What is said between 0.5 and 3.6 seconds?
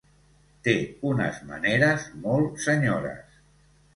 Té unes maneres molt senyores.